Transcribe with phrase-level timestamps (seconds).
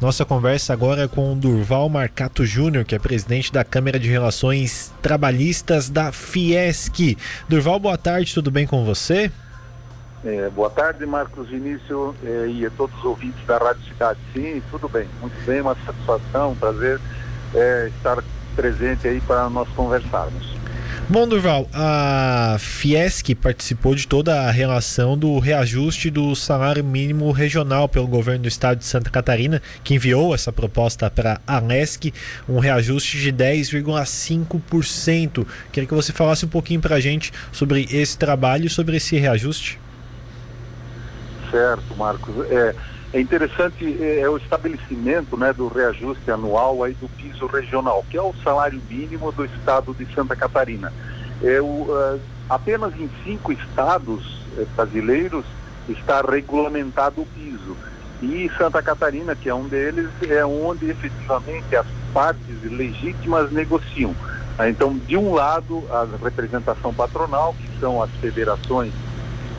[0.00, 4.92] Nossa conversa agora é com Durval Marcato Júnior, que é presidente da Câmara de Relações
[5.02, 7.18] Trabalhistas da Fiesc.
[7.48, 9.28] Durval, boa tarde, tudo bem com você?
[10.24, 14.20] É, boa tarde, Marcos Vinícius é, e a todos os ouvintes da Rádio Cidade.
[14.32, 17.00] Sim, tudo bem, muito bem, uma satisfação, um prazer
[17.52, 18.22] é, estar
[18.54, 20.56] presente aí para nós conversarmos.
[21.10, 27.88] Bom, Durval, a Fiesc participou de toda a relação do reajuste do salário mínimo regional
[27.88, 32.12] pelo governo do estado de Santa Catarina, que enviou essa proposta para a Alesc,
[32.46, 35.46] um reajuste de 10,5%.
[35.72, 39.16] Queria que você falasse um pouquinho para a gente sobre esse trabalho e sobre esse
[39.16, 39.80] reajuste.
[41.50, 42.34] Certo, Marcos.
[42.50, 42.74] É,
[43.12, 48.16] é interessante é, é, o estabelecimento né, do reajuste anual aí do piso regional, que
[48.16, 50.92] é o salário mínimo do estado de Santa Catarina.
[51.42, 55.44] É, o, uh, apenas em cinco estados uh, brasileiros
[55.88, 57.76] está regulamentado o piso.
[58.20, 64.14] E Santa Catarina, que é um deles, é onde efetivamente as partes legítimas negociam.
[64.68, 68.92] Então, de um lado, a representação patronal, que são as federações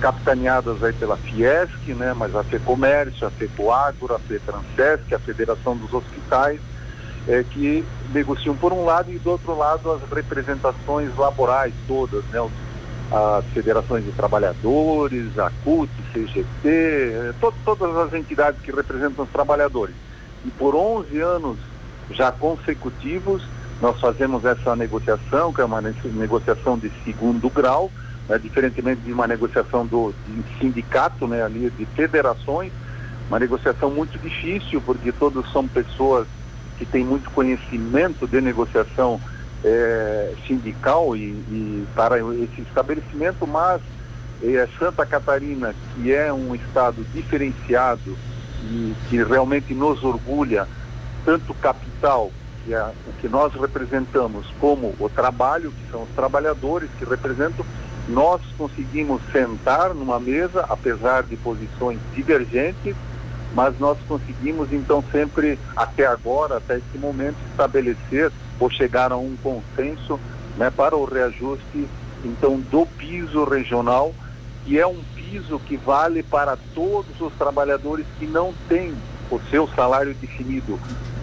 [0.00, 5.92] capitaneadas aí pela Fiesc, né, mas a FEComércio, a FECoagro, a FETransesc, a Federação dos
[5.92, 6.60] Hospitais,
[7.26, 12.40] é, que negociam por um lado e do outro lado as representações laborais todas, né,
[13.10, 19.30] as federações de trabalhadores, a CUT, CGT, é, to todas as entidades que representam os
[19.30, 19.94] trabalhadores.
[20.44, 21.58] E por 11 anos
[22.10, 23.42] já consecutivos,
[23.80, 27.90] nós fazemos essa negociação, que é uma negociação de segundo grau,
[28.28, 30.14] né, diferentemente de uma negociação do
[30.58, 32.72] sindicato, né, ali de federações,
[33.28, 36.26] uma negociação muito difícil, porque todos são pessoas
[36.78, 39.20] que têm muito conhecimento de negociação
[39.64, 43.80] é, sindical e, e, para esse estabelecimento, mas
[44.42, 48.16] é, Santa Catarina, que é um estado diferenciado
[48.64, 50.68] e que realmente nos orgulha,
[51.24, 52.30] tanto capital,
[52.64, 57.64] que é o que nós representamos, como o trabalho, que são os trabalhadores que representam,
[58.08, 62.94] nós conseguimos sentar numa mesa, apesar de posições divergentes,
[63.54, 69.36] mas nós conseguimos então sempre, até agora, até esse momento, estabelecer ou chegar a um
[69.42, 70.20] consenso
[70.56, 71.88] né, para o reajuste
[72.24, 74.14] então do piso regional,
[74.64, 78.94] que é um piso que vale para todos os trabalhadores que não têm
[79.30, 80.78] o seu salário definido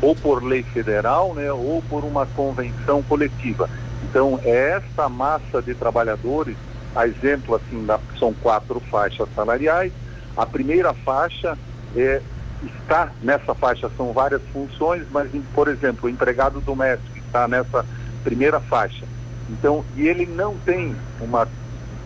[0.00, 3.68] ou por lei federal, né, ou por uma convenção coletiva.
[4.02, 6.56] Então, é essa massa de trabalhadores,
[6.94, 9.92] a exemplo assim, da, são quatro faixas salariais.
[10.36, 11.56] A primeira faixa
[11.96, 12.20] é,
[12.64, 17.84] está nessa faixa, são várias funções, mas, por exemplo, o empregado doméstico está nessa
[18.22, 19.04] primeira faixa.
[19.50, 21.46] Então, e ele não tem uma,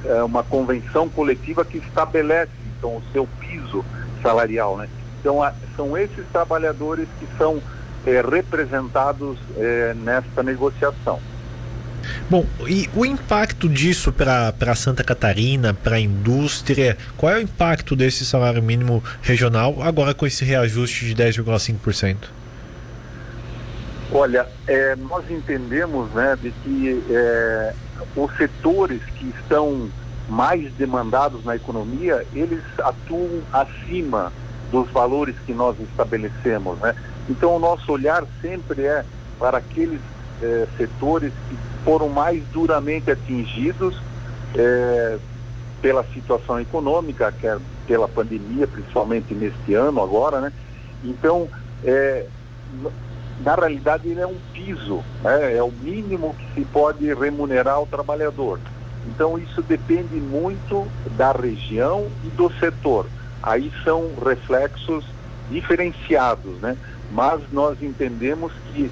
[0.04, 3.84] é, uma convenção coletiva que estabelece então, o seu piso
[4.22, 4.76] salarial.
[4.76, 4.88] Né?
[5.20, 7.60] Então, a, são esses trabalhadores que são
[8.06, 11.20] é, representados é, nesta negociação.
[12.28, 17.96] Bom, e o impacto disso para Santa Catarina, para a indústria, qual é o impacto
[17.96, 22.16] desse salário mínimo regional agora com esse reajuste de 10,5%?
[24.10, 27.74] Olha, é, nós entendemos né, de que é,
[28.16, 29.90] os setores que estão
[30.28, 34.32] mais demandados na economia, eles atuam acima
[34.70, 36.78] dos valores que nós estabelecemos.
[36.78, 36.94] Né?
[37.28, 39.04] Então, o nosso olhar sempre é
[39.38, 40.00] para aqueles
[40.42, 44.00] é, setores que foram mais duramente atingidos
[44.54, 45.18] é,
[45.80, 50.52] pela situação econômica, que é pela pandemia, principalmente neste ano agora, né?
[51.02, 51.48] Então,
[51.84, 52.26] é,
[53.44, 55.56] na realidade, ele é um piso, né?
[55.56, 58.58] é o mínimo que se pode remunerar o trabalhador.
[59.06, 63.06] Então, isso depende muito da região e do setor.
[63.42, 65.04] Aí são reflexos
[65.50, 66.76] diferenciados, né?
[67.10, 68.90] Mas nós entendemos que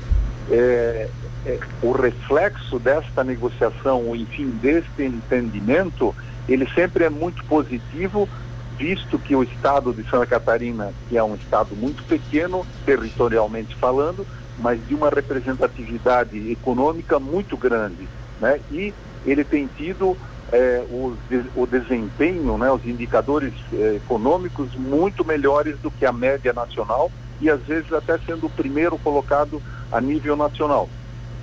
[0.50, 1.08] é,
[1.46, 6.14] é, o reflexo desta negociação, enfim, deste entendimento,
[6.48, 8.28] ele sempre é muito positivo,
[8.76, 14.26] visto que o estado de Santa Catarina, que é um estado muito pequeno, territorialmente falando,
[14.58, 18.08] mas de uma representatividade econômica muito grande,
[18.40, 18.58] né?
[18.70, 18.92] E
[19.24, 20.16] ele tem tido
[20.50, 21.16] é, o,
[21.54, 27.10] o, desempenho, né, os indicadores é, econômicos muito melhores do que a média nacional
[27.40, 29.60] e às vezes até sendo o primeiro colocado
[29.90, 30.88] a nível nacional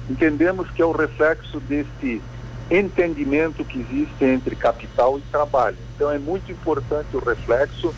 [0.09, 2.21] entendemos que é o reflexo desse
[2.69, 5.77] entendimento que existe entre capital e trabalho.
[5.95, 7.93] Então é muito importante o reflexo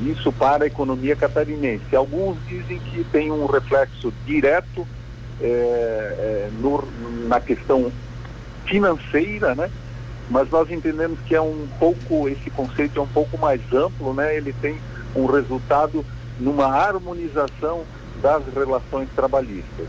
[0.00, 1.94] isso para a economia catarinense.
[1.94, 4.86] Alguns dizem que tem um reflexo direto
[5.40, 6.82] é, no,
[7.28, 7.92] na questão
[8.64, 9.70] financeira, né?
[10.30, 14.36] Mas nós entendemos que é um pouco esse conceito é um pouco mais amplo, né?
[14.36, 14.78] Ele tem
[15.14, 16.04] um resultado
[16.38, 17.84] numa harmonização
[18.22, 19.86] das relações trabalhistas.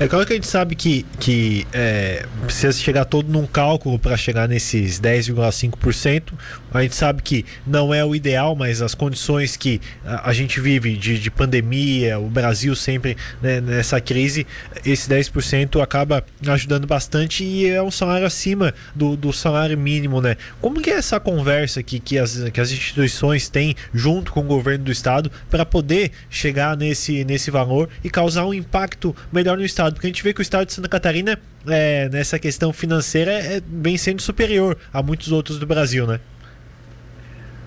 [0.00, 4.16] É claro que a gente sabe que, que é, precisa chegar todo num cálculo para
[4.16, 6.32] chegar nesses 10,5%.
[6.72, 10.60] A gente sabe que não é o ideal, mas as condições que a, a gente
[10.60, 14.46] vive de, de, pandemia, o Brasil sempre né, nessa crise,
[14.84, 20.36] esse 10% acaba ajudando bastante e é um salário acima do, do salário mínimo, né?
[20.60, 24.44] Como que é essa conversa que, que, as, que as instituições têm junto com o
[24.44, 29.64] governo do estado para poder chegar nesse, nesse valor e causar um impacto melhor no
[29.64, 29.94] estado?
[29.94, 33.62] Porque a gente vê que o estado de Santa Catarina, é, nessa questão financeira, é,
[33.66, 36.20] vem sendo superior a muitos outros do Brasil, né?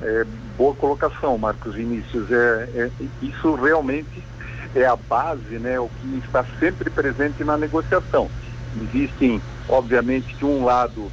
[0.02, 0.26] É,
[0.58, 2.32] boa colocação, Marcos Vinícius.
[2.32, 2.90] É, é,
[3.22, 4.24] isso realmente
[4.76, 8.30] é a base, né, o que está sempre presente na negociação.
[8.82, 11.12] Existem, obviamente, que um lado,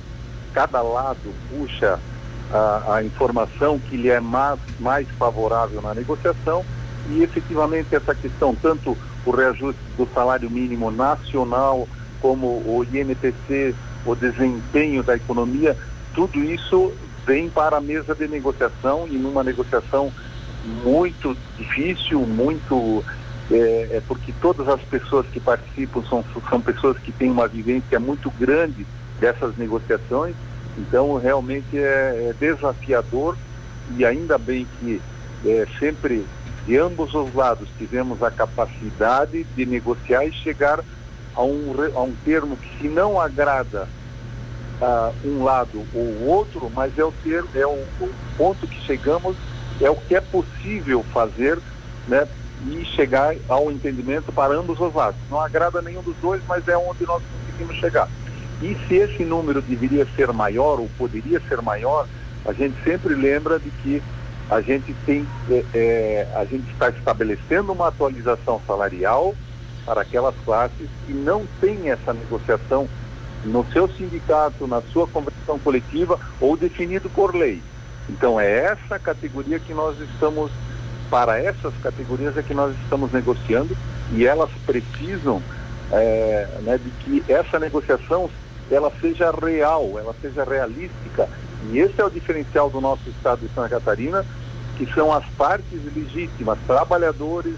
[0.55, 1.99] cada lado puxa
[2.53, 6.65] a, a informação que lhe é mais, mais favorável na negociação
[7.11, 8.97] e efetivamente essa questão, tanto
[9.29, 11.87] o reajuste do salário mínimo nacional,
[12.21, 13.75] como o INPC,
[14.07, 15.77] o desempenho da economia,
[16.15, 16.93] tudo isso
[17.27, 20.11] vem para a mesa de negociação e numa negociação
[20.83, 23.05] muito difícil, muito
[23.51, 28.01] é, é, porque todas as pessoas que participam são, são pessoas que têm uma vivência
[28.01, 28.87] muito grande
[29.21, 30.35] dessas negociações,
[30.77, 33.37] então realmente é, é desafiador
[33.97, 35.01] e ainda bem que
[35.45, 36.25] é, sempre
[36.69, 40.85] de ambos os lados tivemos a capacidade de negociar e chegar
[41.35, 43.89] a um, a um termo que se não agrada
[44.79, 47.71] uh, um lado ou outro, mas é o termo, é o,
[48.03, 49.35] o, ponto que chegamos,
[49.81, 51.59] é o que é possível fazer,
[52.07, 52.29] né?
[52.67, 55.19] E chegar ao entendimento para ambos os lados.
[55.31, 58.11] Não agrada nenhum dos dois, mas é onde nós conseguimos chegar.
[58.61, 62.07] E se esse número deveria ser maior ou poderia ser maior,
[62.45, 64.03] a gente sempre lembra de que
[64.51, 69.35] a gente tem, é, é, a gente está estabelecendo uma atualização salarial
[69.85, 72.89] para aquelas classes que não têm essa negociação
[73.45, 77.63] no seu sindicato, na sua convenção coletiva ou definido por lei.
[78.09, 80.51] Então é essa categoria que nós estamos,
[81.11, 83.77] para essas categorias é que nós estamos negociando
[84.13, 85.43] e elas precisam
[85.93, 88.31] é, né, de que essa negociação
[88.71, 91.29] ela seja real, ela seja realística
[91.71, 94.25] e esse é o diferencial do nosso estado de Santa Catarina,
[94.79, 97.55] que são as partes legítimas, trabalhadores,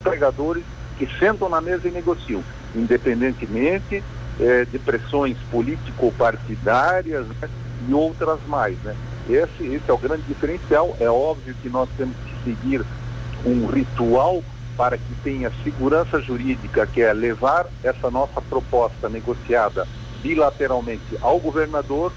[0.00, 0.62] empregadores,
[0.96, 2.42] que sentam na mesa e negociam,
[2.74, 4.02] independentemente
[4.38, 7.50] eh, de pressões político-partidárias né,
[7.88, 8.78] e outras mais.
[8.84, 8.94] Né?
[9.28, 10.96] Esse, esse é o grande diferencial.
[11.00, 12.84] É óbvio que nós temos que seguir
[13.44, 14.42] um ritual
[14.76, 19.86] para que tenha segurança jurídica, que é levar essa nossa proposta negociada
[20.22, 22.12] bilateralmente ao governador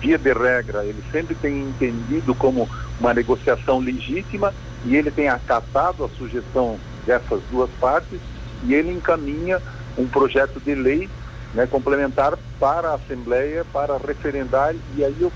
[0.00, 2.68] via de regra, ele sempre tem entendido como
[2.98, 4.52] uma negociação legítima
[4.84, 8.18] e ele tem acatado a sugestão dessas duas partes
[8.64, 9.60] e ele encaminha
[9.96, 11.08] um projeto de lei
[11.54, 15.30] né, complementar para a Assembleia, para referendar e aí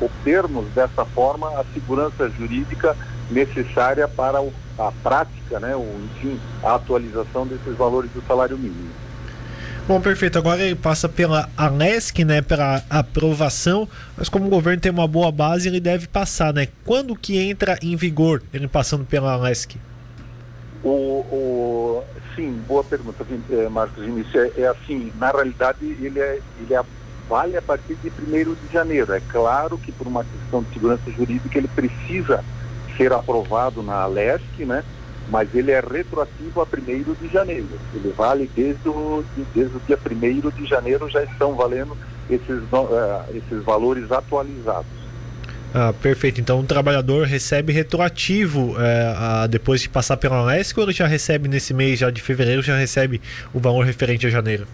[0.00, 2.96] obtermos dessa forma a segurança jurídica
[3.30, 4.38] necessária para
[4.78, 5.74] a prática, né,
[6.04, 9.03] enfim, a atualização desses valores do salário mínimo.
[9.86, 10.38] Bom, perfeito.
[10.38, 13.86] Agora ele passa pela ANESC, né, pela aprovação,
[14.16, 16.68] mas como o governo tem uma boa base, ele deve passar, né?
[16.86, 19.76] Quando que entra em vigor ele passando pela ANESC?
[20.82, 22.04] O, o,
[22.34, 24.34] sim, boa pergunta, eh, Marcos Vinícius.
[24.34, 26.82] É, é, assim, na realidade ele, é, ele é,
[27.28, 29.12] vale a partir de 1 de janeiro.
[29.12, 32.42] É claro que por uma questão de segurança jurídica ele precisa
[32.96, 34.82] ser aprovado na ALESC, né?
[35.28, 37.68] Mas ele é retroativo a 1 de janeiro.
[37.94, 41.96] Ele vale desde o, desde o dia 1 de janeiro, já estão valendo
[42.30, 44.86] esses, uh, esses valores atualizados.
[45.74, 46.40] Ah, perfeito.
[46.40, 51.48] Então o trabalhador recebe retroativo é, depois de passar pela ANESC ou ele já recebe
[51.48, 53.20] nesse mês já de fevereiro, já recebe
[53.52, 54.68] o valor referente a janeiro?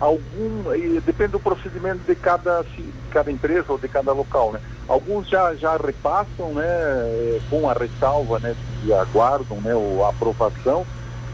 [0.00, 0.64] algum
[1.04, 4.60] depende do procedimento de cada, de cada empresa ou de cada local, né?
[4.88, 9.72] Alguns já, já repassam, né, eh, com a ressalva, né, e aguardam, né,
[10.04, 10.86] a aprovação,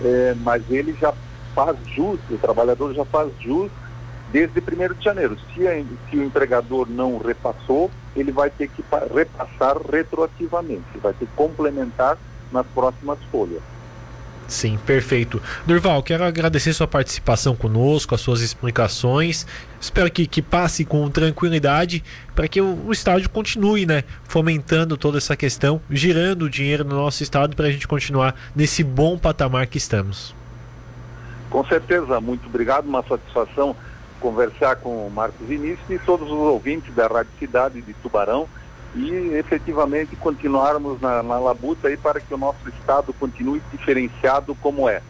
[0.02, 1.12] é, mas ele já
[1.54, 3.70] faz jus, o trabalhador já faz jus
[4.30, 5.36] desde 1 de janeiro.
[5.52, 5.72] Se, a,
[6.08, 8.82] se o empregador não repassou, ele vai ter que
[9.14, 12.16] repassar retroativamente, vai ter que complementar
[12.50, 13.62] nas próximas folhas.
[14.48, 15.40] Sim, perfeito.
[15.66, 19.46] Durval, quero agradecer sua participação conosco, as suas explicações.
[19.80, 24.04] Espero que, que passe com tranquilidade para que o, o, estádio continue, né?
[24.24, 28.84] Fomentando toda essa questão, girando o dinheiro no nosso estado para a gente continuar nesse
[28.84, 30.34] bom patamar que estamos.
[31.48, 33.76] Com certeza, muito obrigado, uma satisfação
[34.20, 38.48] conversar com o Marcos Vinícius e todos os ouvintes da Rádio Cidade de Tubarão
[38.94, 44.88] e efetivamente continuarmos na, na labuta aí para que o nosso Estado continue diferenciado como
[44.88, 45.02] é.